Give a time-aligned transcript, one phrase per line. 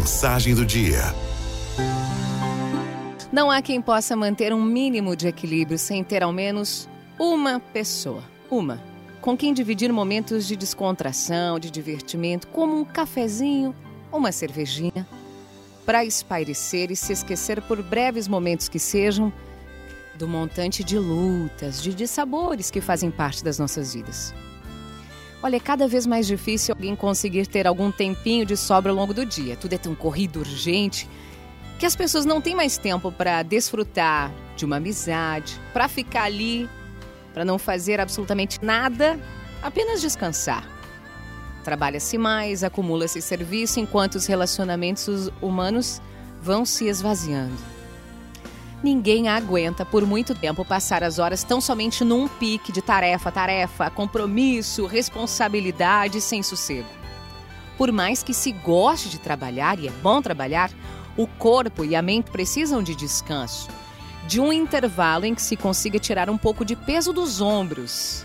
[0.00, 1.02] Mensagem do dia.
[3.30, 6.88] Não há quem possa manter um mínimo de equilíbrio sem ter ao menos
[7.18, 8.24] uma pessoa.
[8.50, 8.82] Uma.
[9.20, 13.74] Com quem dividir momentos de descontração, de divertimento, como um cafezinho,
[14.10, 15.06] uma cervejinha,
[15.84, 19.30] para espairecer e se esquecer por breves momentos que sejam
[20.14, 24.32] do montante de lutas, de dissabores que fazem parte das nossas vidas.
[25.42, 29.14] Olha, é cada vez mais difícil alguém conseguir ter algum tempinho de sobra ao longo
[29.14, 29.56] do dia.
[29.56, 31.08] Tudo é tão corrido, urgente,
[31.78, 36.68] que as pessoas não têm mais tempo para desfrutar de uma amizade, para ficar ali,
[37.32, 39.18] para não fazer absolutamente nada,
[39.62, 40.68] apenas descansar.
[41.64, 46.02] Trabalha-se mais, acumula-se serviço enquanto os relacionamentos humanos
[46.42, 47.79] vão se esvaziando.
[48.82, 53.90] Ninguém aguenta por muito tempo passar as horas tão somente num pique de tarefa, tarefa,
[53.90, 56.88] compromisso, responsabilidade sem sossego.
[57.76, 60.70] Por mais que se goste de trabalhar, e é bom trabalhar,
[61.14, 63.68] o corpo e a mente precisam de descanso,
[64.26, 68.24] de um intervalo em que se consiga tirar um pouco de peso dos ombros.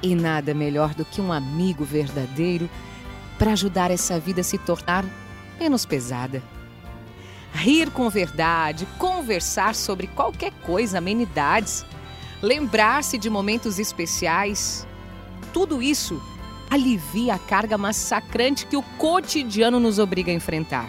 [0.00, 2.70] E nada melhor do que um amigo verdadeiro
[3.36, 5.04] para ajudar essa vida a se tornar
[5.58, 6.40] menos pesada
[7.58, 11.84] rir com verdade, conversar sobre qualquer coisa, amenidades,
[12.40, 14.86] lembrar-se de momentos especiais.
[15.52, 16.22] Tudo isso
[16.70, 20.88] alivia a carga massacrante que o cotidiano nos obriga a enfrentar.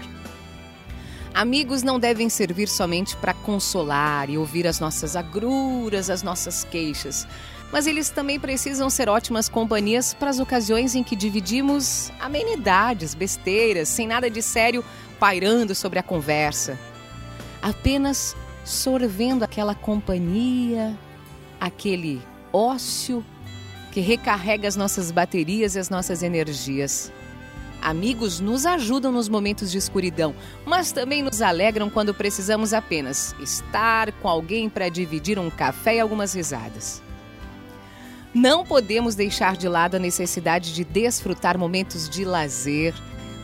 [1.33, 7.27] Amigos não devem servir somente para consolar e ouvir as nossas agruras, as nossas queixas,
[7.71, 13.87] mas eles também precisam ser ótimas companhias para as ocasiões em que dividimos amenidades, besteiras,
[13.89, 14.83] sem nada de sério
[15.19, 16.79] pairando sobre a conversa.
[17.61, 20.97] Apenas sorvendo aquela companhia,
[21.59, 22.21] aquele
[22.53, 23.25] ócio
[23.91, 27.11] que recarrega as nossas baterias e as nossas energias.
[27.81, 34.11] Amigos nos ajudam nos momentos de escuridão, mas também nos alegram quando precisamos apenas estar
[34.13, 37.01] com alguém para dividir um café e algumas risadas.
[38.33, 42.93] Não podemos deixar de lado a necessidade de desfrutar momentos de lazer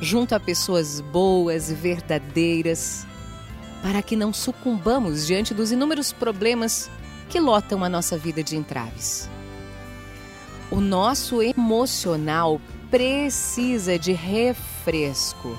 [0.01, 3.05] junto a pessoas boas e verdadeiras,
[3.81, 6.89] para que não sucumbamos diante dos inúmeros problemas
[7.29, 9.29] que lotam a nossa vida de entraves.
[10.71, 15.57] O nosso emocional precisa de refresco.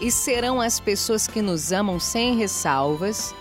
[0.00, 3.34] E serão as pessoas que nos amam sem ressalvas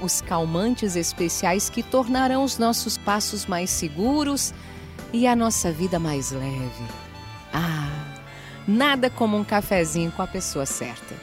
[0.00, 4.52] os calmantes especiais que tornarão os nossos passos mais seguros
[5.12, 6.84] e a nossa vida mais leve.
[7.52, 7.85] Ah,
[8.76, 11.14] nada como um cafezinho com a pessoa certa.